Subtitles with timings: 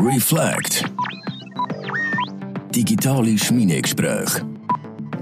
[0.00, 0.90] Reflect.
[2.74, 4.40] Digitale Schmiedegespräche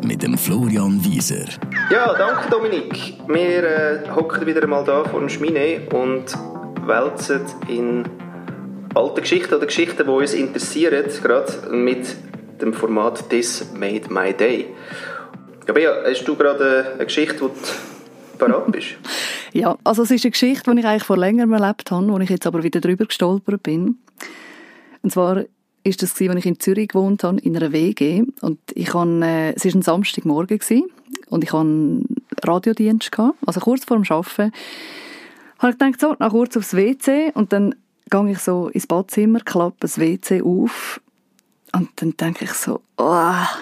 [0.04, 1.46] mit dem Florian Wieser.
[1.90, 3.14] Ja, danke Dominik.
[3.26, 6.26] Wir äh, hocken wieder einmal da vor dem Schmine und
[6.86, 8.04] wälzen in
[8.94, 12.14] alte Geschichten oder Geschichten, die uns interessieren, gerade mit
[12.62, 14.66] dem Format This Made My Day.
[15.66, 18.88] Ja, Bea, hast du gerade eine Geschichte, die du parat bist?
[19.52, 22.30] Ja, also es ist eine Geschichte, die ich eigentlich vor längerem erlebt habe, wo ich
[22.30, 23.98] jetzt aber wieder drüber gestolpert bin.
[25.02, 25.44] Und zwar
[25.82, 28.24] ist das als ich in Zürich gewohnt habe, in einer WG.
[28.40, 30.60] Und ich habe, äh, es war ein Samstagmorgen
[31.28, 32.02] und ich hatte
[32.42, 34.52] Radiodienst gehabt, also kurz vor dem Arbeiten.
[35.58, 37.74] Habe ich gedacht, so, nach kurz aufs WC und dann
[38.10, 41.00] gehe ich so ins Badzimmer, klappe das WC auf
[41.72, 43.04] und dann denke ich so, oh,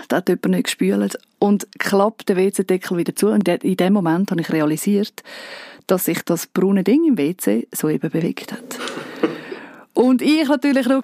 [0.08, 1.18] da hat jemand nicht gespült.
[1.38, 3.28] Und klappe den WC-Deckel wieder zu.
[3.28, 5.22] Und in dem Moment habe ich realisiert,
[5.86, 8.78] dass sich das braune Ding im WC so eben bewegt hat.
[9.94, 11.02] und ich natürlich noch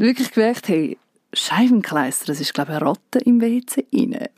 [0.00, 0.98] wirklich gemerkt, hey,
[1.32, 4.28] Scheibenkleister, das ist glaube ich eine Ratte im WC rein.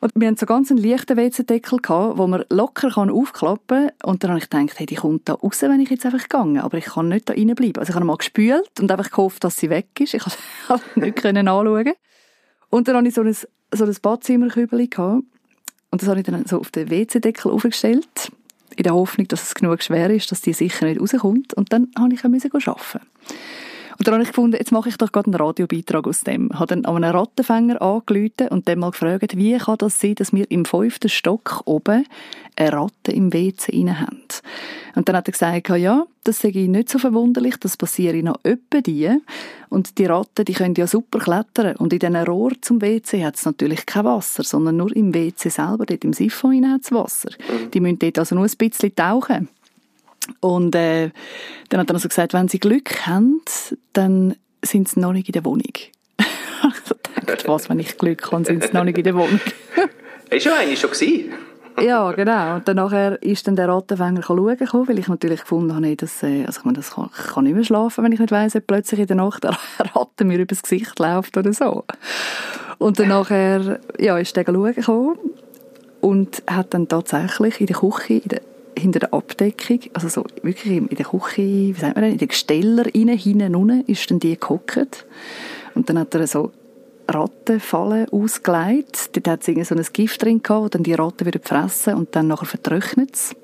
[0.00, 4.10] Und wir hatten so ganz einen leichten WC-Deckel, den man locker aufklappen kann.
[4.10, 6.62] Und dann habe ich gedacht, hey, die kommt da raus, wenn ich jetzt einfach gehe.
[6.62, 7.78] Aber ich kann nicht da reinbleiben.
[7.78, 10.14] Also ich habe mal gespült und einfach gehofft, dass sie weg ist.
[10.14, 10.22] Ich
[10.66, 11.92] konnte nicht anschauen.
[12.70, 14.88] Und dann hatte ich so ein, so ein Badzimmerkübel.
[14.90, 18.32] Und das habe ich dann so auf den WC-Deckel aufgestellt.
[18.74, 21.52] In der Hoffnung, dass es genug schwer ist, dass die sicher nicht rauskommt.
[21.54, 23.00] Und dann musste ich arbeiten.
[23.98, 26.50] Und dann habe ich gefunden, jetzt mache ich doch gerade einen Radiobeitrag aus dem.
[26.52, 30.14] Ich habe dann an einen Rattenfänger angerufen und dann mal gefragt, wie kann das sein,
[30.14, 32.06] dass wir im fünften Stock oben
[32.56, 34.22] eine Ratte im WC rein haben.
[34.94, 38.38] Und dann hat er gesagt, ja, das sage ich nicht so verwunderlich, das passiert noch
[38.44, 39.10] öppe die.
[39.70, 41.76] Und die Ratten, die können ja super klettern.
[41.76, 45.48] Und in diesen Rohr zum WC hat es natürlich kein Wasser, sondern nur im WC
[45.48, 47.30] selber, dort im Siphon hat es Wasser.
[47.72, 49.48] Die müssen dort also nur ein bisschen tauchen.
[50.40, 51.10] Und äh,
[51.68, 53.40] dann hat er also gesagt, wenn sie Glück haben,
[53.92, 55.62] dann sind sie noch nicht in der Wohnung.
[56.18, 59.40] ich dachte, was, wenn ich Glück habe, sind sie noch nicht in der Wohnung.
[60.30, 61.32] ist ja eigentlich schon gewesen.
[61.80, 62.56] ja, genau.
[62.56, 66.22] Und dann nachher ist dann der Rattenfänger schauen gekommen, weil ich natürlich gefunden habe, dass,
[66.22, 68.54] äh, also ich, meine, das kann, ich kann nicht mehr schlafen, wenn ich nicht weiss,
[68.54, 69.56] ob plötzlich in der Nacht eine
[69.94, 71.84] Ratte mir übers Gesicht läuft oder so.
[72.78, 75.16] Und dann nachher, ja, ist der schauen gekommen
[76.00, 78.40] und hat dann tatsächlich in der Küche, in der
[78.82, 82.84] hinter der Abdeckung, also so wirklich in der Küche, wie sagt man in den Gesteller
[82.84, 85.06] rein, hinten unten, ist dann die gehockt.
[85.74, 86.52] Und dann hat er so
[87.08, 89.16] Rattenfallen ausgelegt.
[89.16, 92.14] Dort hat es so ein Gift drin gehabt, das dann die Ratten wieder fressen und
[92.14, 93.34] dann nachher vertrocknet es.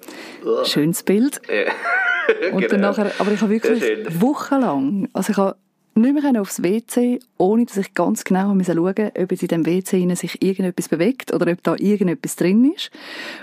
[0.64, 1.40] Schönes Bild.
[1.48, 1.72] Ja.
[2.52, 2.88] und dann genau.
[2.88, 5.56] nachher, aber ich habe wirklich wochenlang, also ich habe
[6.00, 9.66] nicht mehr aufs WC, ohne dass ich ganz genau schauen musste, ob jetzt in dem
[9.66, 12.90] WC sich irgendetwas bewegt oder ob da irgendetwas drin ist.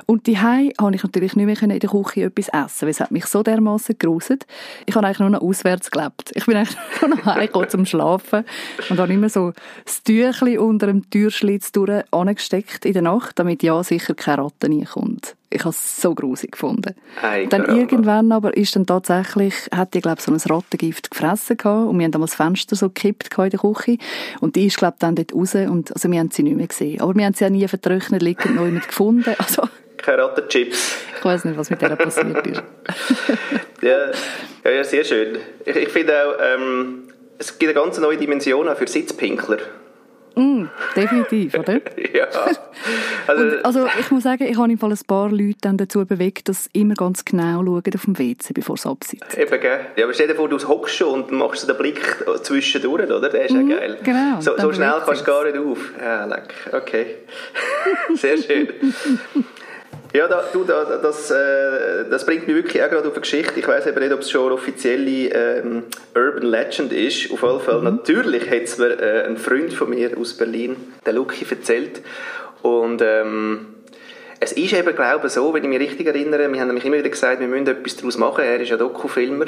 [0.05, 3.11] Und die habe ich natürlich nicht mehr in der Küche etwas essen, weil es hat
[3.11, 4.45] mich so dermaßen geruset.
[4.85, 6.31] Ich habe eigentlich nur noch auswärts gelebt.
[6.35, 8.45] Ich bin eigentlich nur noch heimgekommen zum Schlafen
[8.89, 9.53] und habe immer so
[9.85, 14.67] das Tüchli unter dem Türschlitz durch angesteckt in der Nacht, damit ja sicher keine Ratte
[14.67, 15.35] reinkommt.
[15.55, 16.95] Ich habe es so grusig gefunden.
[17.21, 21.88] Hey, dann irgendwann aber ist dann tatsächlich, hat die glaube so ein Rattengift gefressen gehabt
[21.88, 23.97] und wir haben dann das Fenster so gekippt in der Küche
[24.41, 26.99] und die ist glaube dann dort raus und also wir haben sie nicht mehr gesehen.
[26.99, 29.33] Aber wir haben sie auch nie vertrocknet liegend neu mit gefunden.
[29.45, 29.63] Also,
[29.97, 30.95] Keine Rattenchips.
[31.19, 32.63] Ich weiß nicht, was mit der passiert ist.
[33.81, 34.11] ja,
[34.69, 35.37] ja, sehr schön.
[35.66, 37.03] Ich, ich finde auch, ähm,
[37.37, 39.59] es gibt eine ganz neue Dimension auch für Sitzpinkler.
[40.35, 40.66] Mm,
[40.96, 41.73] definitiv, oder?
[42.13, 42.28] ja.
[43.28, 46.06] Also, und, also ich muss sagen, ich habe im Fall ein paar Leute dann dazu
[46.06, 49.40] bewegt, dass sie immer ganz genau schauen auf dem WC, bevor sie absitzen.
[49.40, 49.79] Eben, gell?
[49.96, 53.29] Ja, aber stell dir vor, du hockst schon und machst den Blick zwischendurch, oder?
[53.29, 53.97] Der ist mm, ja geil.
[54.03, 54.41] Genau.
[54.41, 55.79] So, so schnell kannst du gar nicht auf.
[56.00, 56.53] Ja, leck.
[56.72, 57.06] Okay.
[58.16, 58.67] Sehr schön.
[60.13, 63.59] Ja, da, du, da, das, äh, das bringt mich wirklich auch gerade auf eine Geschichte.
[63.59, 65.83] Ich weiß eben nicht, ob es schon eine offizielle ähm,
[66.16, 67.31] Urban Legend ist.
[67.31, 67.83] Auf jeden Fall, mhm.
[67.83, 72.01] natürlich hat es mir äh, ein Freund von mir aus Berlin, der Lucky, erzählt.
[72.61, 73.75] Und ähm,
[74.45, 76.97] es ist eben, glaube ich, so, wenn ich mich richtig erinnere, wir haben nämlich immer
[76.97, 78.44] wieder gesagt, wir müssen etwas daraus machen.
[78.44, 79.46] Er ist ja Dokufilmer.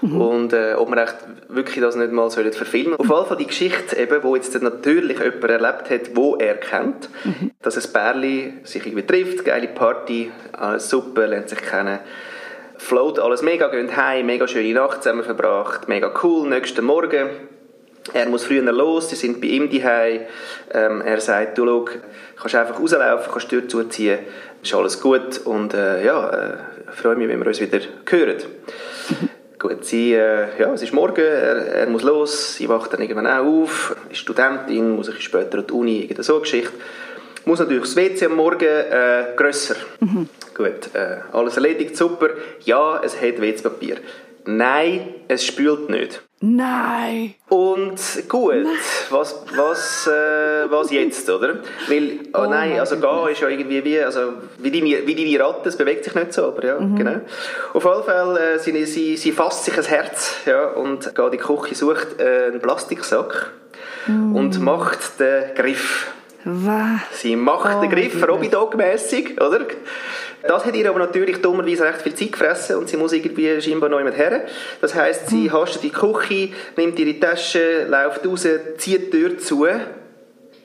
[0.00, 0.20] Mhm.
[0.20, 1.16] Und äh, ob wir echt
[1.48, 5.18] wirklich das nicht mal sollen verfilmen Auf jeden Fall die Geschichte, eben, wo jetzt natürlich
[5.18, 7.50] jemand erlebt hat, wo er kennt, mhm.
[7.62, 11.98] dass ein Bärli sich irgendwie trifft, geile Party, alles super, lernt sich kennen
[12.78, 17.28] float alles mega, gehen heim, mega schöne Nacht zusammen verbracht, mega cool, nächsten Morgen
[18.12, 20.22] er muss früher los, sie sind bei ihm daheim.
[20.72, 21.88] Ähm, er sagt, du schau,
[22.40, 24.18] kannst einfach rauslaufen, kannst die Tür zuziehen,
[24.62, 26.56] ist alles gut und äh, ja, äh,
[26.92, 28.36] freue mich, wenn wir uns wieder hören.
[29.58, 33.26] gut, sie, äh, ja, es ist morgen, er, er, muss los, sie wacht dann irgendwann
[33.26, 36.72] auch auf, ist Studentin, muss ich später an die Uni, irgendeine so Geschichte.
[37.44, 39.76] Muss natürlich das WC am Morgen äh, grösser.
[40.00, 40.28] Mhm.
[40.54, 42.28] Gut, äh, alles erledigt, super.
[42.64, 43.96] Ja, es hat WC-Papier.
[44.44, 46.22] Nein, es spült nicht.
[46.40, 47.34] Nein!
[48.28, 48.66] Gut,
[49.10, 51.56] was, was, äh, was jetzt, oder?
[51.88, 55.44] Weil, oh, Oh nein, also gehen ist ja irgendwie wie, also wie deine, wie deine
[55.44, 56.96] Ratte, es bewegt sich nicht so, aber ja, Mhm.
[56.96, 57.20] genau.
[57.74, 61.30] Auf jeden Fall, äh, sie, sie, sie fasst sich ein Herz, ja, und geht in
[61.32, 63.50] die Küche, sucht äh, einen Plastiksack
[64.06, 64.34] Mm.
[64.34, 66.06] und macht den Griff.
[66.44, 67.20] Was?
[67.20, 69.60] Sie macht Oh den Griff, mein Robby Dog-mässig, oder?
[70.46, 73.88] Das hat ihr aber natürlich dummerweise recht viel Zeit gefressen und sie muss irgendwie scheinbar
[73.90, 74.42] noch jemand her.
[74.80, 75.52] Das heisst, sie Hm.
[75.52, 78.46] hastet in die Küche, nimmt ihre Tasche, läuft raus,
[78.78, 79.66] zieht die Tür zu.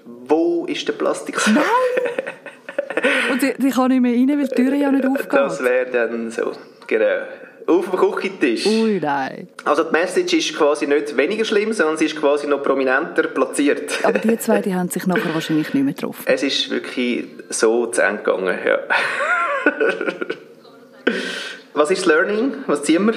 [0.06, 1.56] Wo ist der Plastiksack?
[3.32, 5.66] Und sie, sie kann nicht mehr rein, weil die Tür ja nicht Das aufgeht.
[5.66, 6.52] wäre dann so,
[6.88, 7.06] genau.
[7.68, 8.66] Auf dem Küchentisch.
[8.68, 9.48] Ui, nein.
[9.66, 13.92] Also die Message ist quasi nicht weniger schlimm, sondern sie ist quasi noch prominenter platziert.
[14.04, 16.24] Aber die zwei, die haben sich nachher wahrscheinlich nicht mehr getroffen.
[16.28, 18.78] Es ist wirklich so zu Ende gegangen, ja.
[21.74, 22.54] Was ist das Learning?
[22.68, 23.14] Was ziehen wir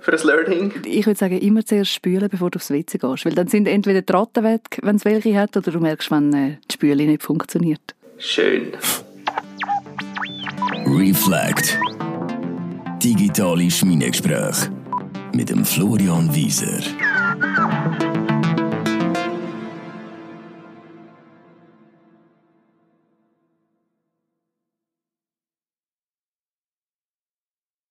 [0.00, 0.72] für ein Learning?
[0.84, 3.24] Ich würde sagen, immer zuerst spülen, bevor du aufs WC gehst.
[3.24, 6.32] Weil dann sind entweder die Ratten weg, wenn es welche hat, oder du merkst, wenn
[6.32, 7.94] äh, die Spüle nicht funktioniert.
[8.18, 8.72] Schön.
[10.86, 11.78] Reflect.
[13.02, 14.70] Digitale Schmiedegespräche
[15.34, 16.80] mit dem Florian Wieser.